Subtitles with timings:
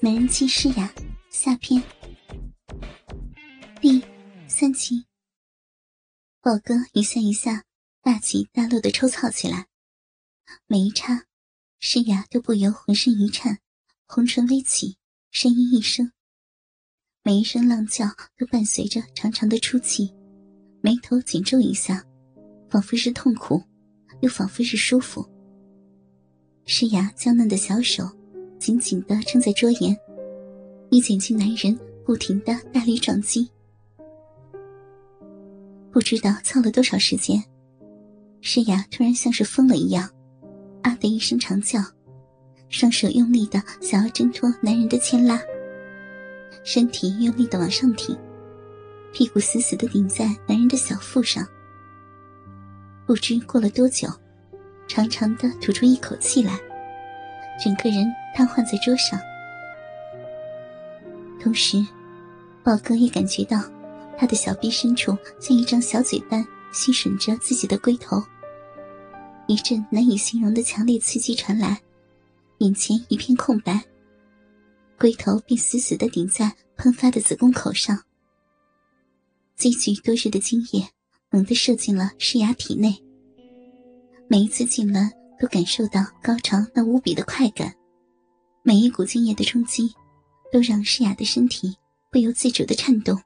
[0.00, 0.94] 美人计诗雅
[1.28, 1.82] 下篇
[3.80, 4.00] 第
[4.46, 5.04] 三集。
[6.40, 7.64] 宝哥一下一下
[8.00, 9.66] 大起大落的抽操起来，
[10.68, 11.26] 每一刹，
[11.80, 13.58] 诗雅都不由浑身一颤，
[14.06, 14.96] 红唇微起，
[15.32, 16.12] 声音一声，
[17.24, 18.06] 每一声浪叫
[18.36, 20.14] 都伴随着长长的出气，
[20.80, 22.06] 眉头紧皱一下，
[22.70, 23.60] 仿佛是痛苦，
[24.20, 25.28] 又仿佛是舒服。
[26.66, 28.17] 诗雅娇嫩的小手。
[28.58, 29.96] 紧紧的撑在桌沿，
[30.90, 33.48] 以减轻男人不停的大力撞击。
[35.90, 37.42] 不知道操了多少时间，
[38.40, 40.08] 诗雅突然像是疯了一样，
[40.82, 41.80] 啊的一声长叫，
[42.68, 45.40] 双手用力的想要挣脱男人的牵拉，
[46.64, 48.16] 身体用力的往上挺，
[49.12, 51.46] 屁股死死的顶在男人的小腹上。
[53.06, 54.08] 不知过了多久，
[54.86, 56.58] 长长的吐出一口气来。
[57.64, 58.06] 整个人
[58.38, 59.20] 瘫痪在桌上，
[61.42, 61.84] 同时，
[62.62, 63.60] 豹哥也感觉到
[64.16, 68.22] 他的小臂深处像一张小嘴般吸吮着自己的龟头。
[69.48, 71.80] 一阵难以形容的强烈刺激传来，
[72.58, 73.82] 眼前一片空白，
[74.96, 77.98] 龟头便死死的顶在喷发的子宫口上。
[79.56, 80.88] 积聚多日的精液
[81.30, 83.02] 猛地射进了诗雅体内，
[84.28, 85.10] 每一次痉挛。
[85.40, 87.72] 都感受到高潮那无比的快感，
[88.68, 89.94] 每一股精液的冲击，
[90.52, 91.74] 都让诗雅的身体
[92.10, 93.18] 不由自主的颤动。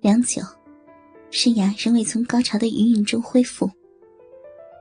[0.00, 0.40] 良久，
[1.32, 3.68] 诗雅仍未从高潮的余韵中恢复。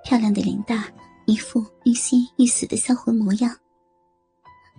[0.03, 0.93] 漂亮的脸蛋，
[1.25, 3.57] 一副欲仙欲死的销魂模样，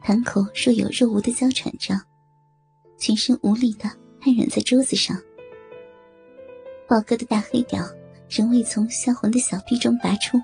[0.00, 2.00] 潭口若有若无的娇喘着，
[2.98, 5.20] 全身无力的瘫软在桌子上。
[6.86, 7.84] 宝哥的大黑屌。
[8.30, 10.39] 仍未从销魂的小臂中拔出，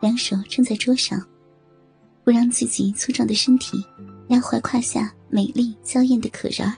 [0.00, 1.22] 两手撑在桌上，
[2.30, 3.84] 不让自己粗壮的身体
[4.28, 6.76] 压坏胯下美丽娇艳的可人儿。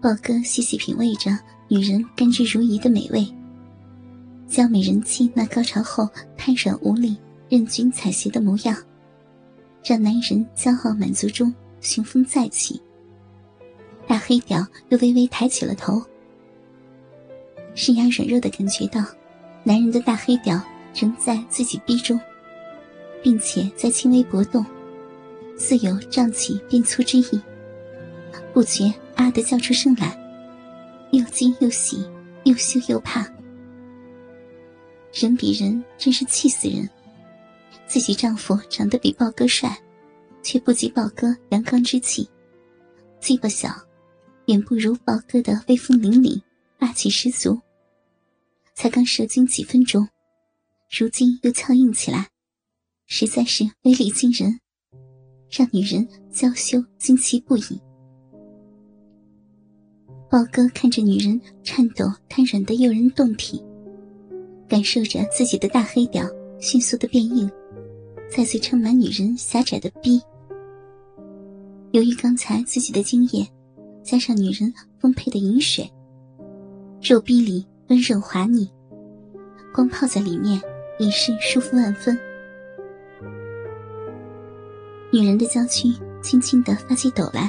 [0.00, 1.36] 宝哥细细品味着
[1.66, 3.26] 女人甘之如饴的美味，
[4.48, 7.16] 娇美人妻那高潮后瘫软无力、
[7.48, 8.76] 任君采撷的模样，
[9.84, 12.80] 让男人骄傲满足中雄风再起。
[14.06, 16.00] 大黑屌又微微抬起了头。
[17.74, 19.04] 诗雅软弱的感觉到，
[19.64, 20.62] 男人的大黑屌
[20.94, 22.20] 仍在自己逼中，
[23.24, 24.62] 并且在轻微搏动，
[25.56, 27.40] 似有胀起变粗之意。
[28.52, 30.14] 不觉啊的叫出声来，
[31.10, 32.06] 又惊又喜，
[32.44, 33.26] 又羞又怕。
[35.14, 36.86] 人比人真是气死人！
[37.86, 39.74] 自己丈夫长得比豹哥帅，
[40.42, 42.28] 却不及豹哥阳刚之气，
[43.20, 43.70] 鸡巴小，
[44.48, 46.38] 远不如豹哥的威风凛凛。
[46.78, 47.58] 霸气十足。
[48.74, 50.06] 才刚射精几分钟，
[50.90, 52.28] 如今又强硬起来，
[53.06, 54.58] 实在是威力惊人，
[55.50, 57.80] 让女人娇羞惊奇不已。
[60.30, 63.62] 豹哥看着女人颤抖瘫软的诱人胴体，
[64.68, 66.26] 感受着自己的大黑屌
[66.58, 67.48] 迅速的变硬，
[68.28, 70.20] 再次撑满女人狭窄的逼。
[71.92, 73.46] 由于刚才自己的精液，
[74.02, 75.88] 加上女人丰沛的饮水。
[77.00, 78.68] 肉壁里温润滑腻，
[79.72, 80.60] 光泡在里面
[80.98, 82.18] 已是舒服万分。
[85.14, 87.48] 女人的娇躯轻轻的发起抖来，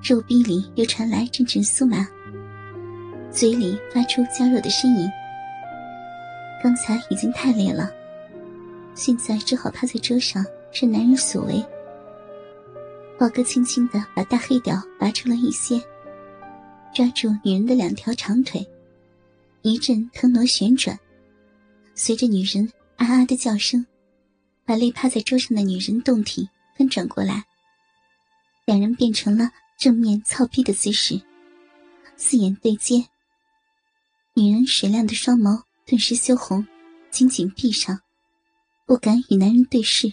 [0.00, 2.06] 肉壁里又传来阵阵酥麻，
[3.32, 5.10] 嘴里发出娇弱的呻吟。
[6.62, 7.90] 刚才已经太累了，
[8.94, 11.60] 现在只好趴在桌上任男人所为。
[13.18, 15.82] 宝哥轻轻的把大黑屌拔出了一些。
[16.94, 18.64] 抓住女人的两条长腿，
[19.62, 20.96] 一阵腾挪旋转，
[21.96, 23.84] 随着女人啊啊的叫声，
[24.66, 27.44] 把累趴在桌上的女人动体翻转过来，
[28.64, 31.18] 两人变成了正面操逼的姿势，
[32.16, 33.06] 四眼对接。
[34.34, 36.66] 女人水亮的双眸顿时羞红，
[37.10, 38.00] 紧紧闭上，
[38.84, 40.12] 不敢与男人对视。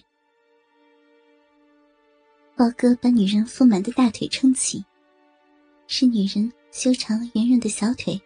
[2.56, 4.86] 豹哥把女人丰满的大腿撑起，
[5.88, 6.54] 是女人。
[6.74, 8.19] 修长圆润的小腿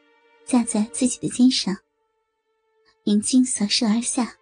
[0.45, 1.75] 架在自己的肩上，
[3.03, 4.37] 眼睛扫射而下。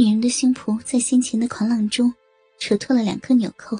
[0.00, 2.14] 女人的胸脯在先前的狂浪中
[2.60, 3.76] 扯脱了两颗纽扣，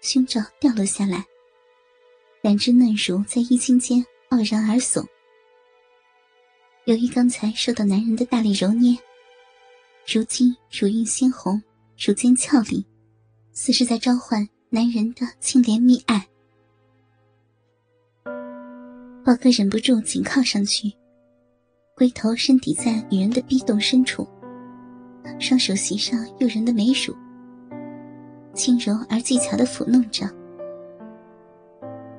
[0.00, 1.26] 胸罩掉落下来，
[2.42, 5.04] 两只嫩乳在衣襟间傲然而耸。
[6.84, 8.96] 由于刚才受到男人的大力揉捏，
[10.06, 11.60] 如今乳晕鲜红，
[11.98, 12.86] 乳尖俏丽，
[13.52, 16.24] 似是在召唤男人的清廉蜜爱。
[19.24, 20.92] 宝哥忍不住紧靠上去，
[21.96, 24.24] 龟头深抵在女人的逼洞深处，
[25.38, 27.14] 双手袭上诱人的美乳，
[28.54, 30.28] 轻柔而技巧的抚弄着，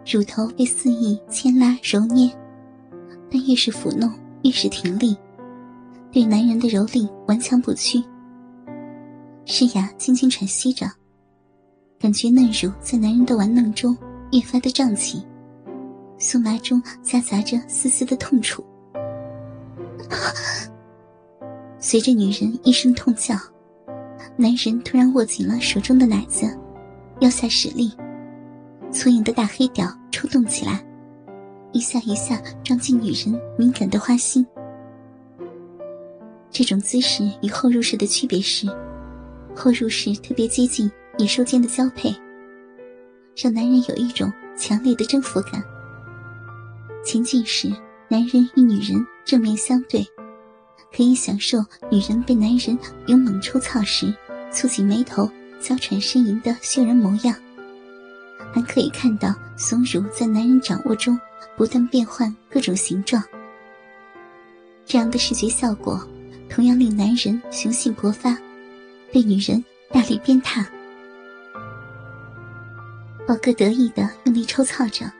[0.06, 2.32] 乳头被肆意牵拉揉捏，
[3.32, 4.12] 但越是抚弄
[4.44, 5.18] 越是挺立，
[6.12, 8.04] 对男人的蹂躏顽强不屈。
[9.46, 10.86] 诗雅轻轻喘息着，
[12.00, 13.98] 感觉嫩乳在男人的玩弄中
[14.32, 15.26] 越发的胀起，
[16.20, 18.64] 酥麻中夹杂着丝丝的痛楚。
[21.90, 23.34] 随着女人一声痛叫，
[24.36, 26.46] 男人突然握紧了手中的奶子，
[27.22, 27.90] 腰下使力，
[28.92, 30.86] 粗硬的大黑屌抽动起来，
[31.72, 34.46] 一下一下撞进女人敏感的花心。
[36.52, 38.68] 这种姿势与后入式的区别是，
[39.56, 42.14] 后入式特别接近野兽间的交配，
[43.34, 45.64] 让男人有一种强烈的征服感。
[47.06, 47.70] 前进时，
[48.10, 50.06] 男人与女人正面相对。
[50.96, 54.14] 可以享受女人被男人勇猛抽操时，
[54.52, 55.30] 蹙紧眉头、
[55.60, 57.36] 娇喘呻吟的羞人模样，
[58.54, 61.20] 还可以看到松乳在男人掌握中
[61.56, 63.24] 不断变换各种形状。
[64.86, 66.02] 这样的视觉效果，
[66.50, 68.38] 同样令男人雄性勃发，
[69.12, 70.66] 被女人大力鞭挞。
[73.28, 75.12] 宝哥得意的用力抽操着，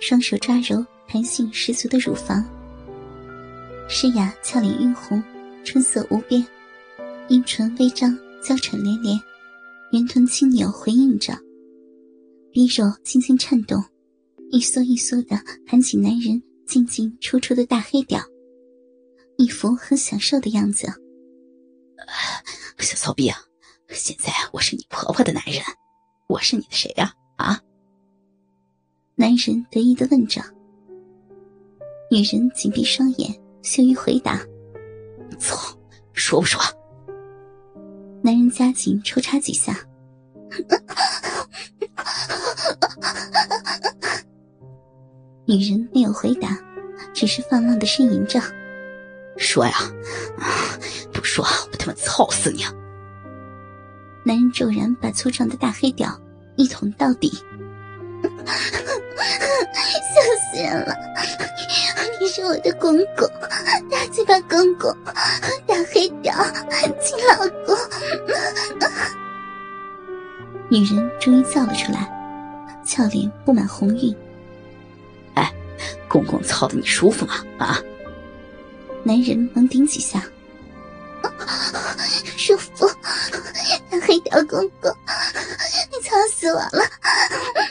[0.00, 2.42] 双手抓揉弹性十足的乳房。
[3.92, 5.20] 诗雅俏脸晕红，
[5.64, 6.46] 春色无边，
[7.28, 9.18] 阴唇微张，娇喘连连，
[9.90, 11.36] 圆臀轻扭回应着，
[12.52, 13.82] 逼肉轻轻颤动，
[14.52, 18.22] 一缩一缩的含起男人进进出出的大黑屌，
[19.36, 20.86] 一副很享受的样子。
[22.78, 23.38] 小骚逼啊，
[23.88, 25.60] 现在我是你婆婆的男人，
[26.28, 27.12] 我是你的谁呀？
[27.36, 27.60] 啊？
[29.16, 30.40] 男人得意的问着，
[32.08, 33.36] 女人紧闭双眼。
[33.62, 34.40] 羞于回答
[35.38, 35.58] ：“错，
[36.12, 36.60] 说不说？”
[38.22, 39.74] 男人加紧抽插几下，
[45.46, 46.58] 女人没有回答，
[47.14, 48.40] 只是放浪的呻吟着
[49.38, 49.72] ：“说呀，
[51.12, 52.62] 不说我他妈操死你！”
[54.22, 56.20] 男人骤然把粗壮的大黑屌
[56.56, 57.32] 一捅到底，
[60.10, 60.20] 笑
[60.52, 60.94] 死人了。
[62.20, 63.28] 你是我的公公，
[63.90, 64.94] 大嘴巴公公，
[65.66, 66.34] 大黑屌，
[67.00, 67.36] 亲老
[67.66, 67.76] 公。
[70.68, 72.08] 女人终于叫了出来，
[72.84, 74.14] 俏脸布满红晕。
[75.34, 75.52] 哎，
[76.08, 77.44] 公公操的你舒服吗？
[77.58, 77.80] 啊！
[79.02, 80.22] 男人猛顶几下，
[82.36, 82.86] 舒服。
[83.90, 85.79] 大黑屌公公，你
[86.10, 86.90] 操死我了，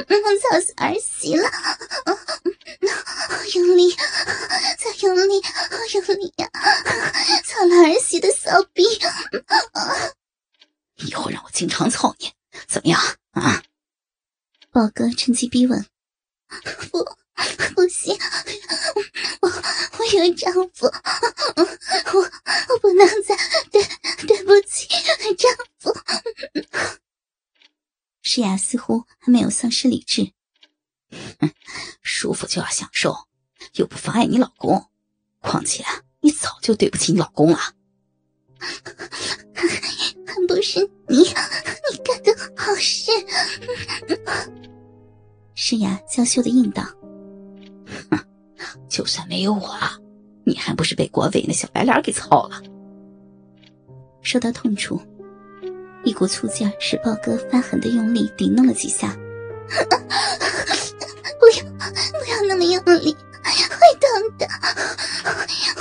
[0.07, 1.51] 操死儿媳了。
[3.53, 3.93] 用力，
[4.77, 5.41] 再用力，
[5.93, 6.49] 用力呀！
[7.43, 8.81] 操了儿媳的骚逼！
[10.95, 12.31] 以后让我经常操你，
[12.65, 13.01] 怎么样
[13.31, 13.61] 啊？
[14.71, 15.85] 宝哥趁机逼问。
[16.91, 17.03] 不，
[17.75, 18.17] 不行，
[19.41, 22.31] 我我有丈夫，我
[22.69, 23.35] 我不能再
[23.69, 23.83] 对
[24.25, 24.87] 对不起
[25.37, 25.93] 丈夫。
[28.39, 30.31] 雅似乎还没有丧失理智。
[32.01, 33.15] 舒服就要享受。
[33.75, 34.85] 又不妨碍你老公，
[35.41, 35.83] 况且
[36.21, 37.59] 你早就对不起你老公了。
[40.25, 43.11] 还不是你，你干的好事。
[45.53, 46.83] 诗雅娇羞的应道
[48.09, 48.17] ：“哼，
[48.87, 49.77] 就算没有我，
[50.45, 52.63] 你还不是被国伟那小白脸给操了？”
[54.23, 54.99] 受到痛处，
[56.03, 59.15] 一股醋劲使豹哥发狠的用力顶弄了几下。
[61.39, 61.63] 不要，
[62.19, 63.15] 不要那么用力。
[63.41, 64.47] 会疼的，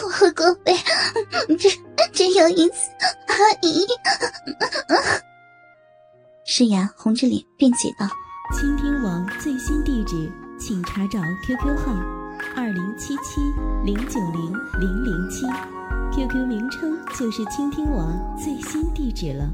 [0.03, 0.75] 我和国伟
[1.57, 1.69] 只
[2.13, 2.89] 只有一次
[3.27, 3.87] 而已。
[6.47, 8.09] 诗雅红着脸辩解道
[8.59, 11.93] ：“倾听网最新地址，请查找 QQ 号
[12.57, 13.41] 二零七七
[13.85, 15.47] 零九零零零七
[16.15, 19.51] ，QQ 名称就是倾听网最新地址了。”